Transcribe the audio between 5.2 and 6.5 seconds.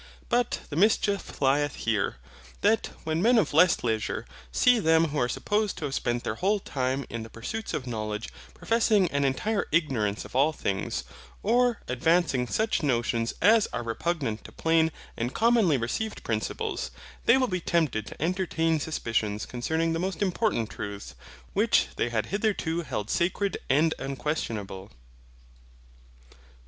supposed to have spent their